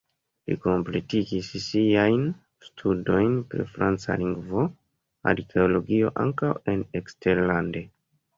Li 0.51 0.55
kompletigis 0.61 1.49
siajn 1.65 2.23
studojn 2.69 3.35
pri 3.51 3.67
franca 3.75 4.17
lingvo, 4.23 4.65
arkeologio 5.33 6.11
ankaŭ 6.25 6.51
en 6.75 6.83
eksterlande. 7.03 7.87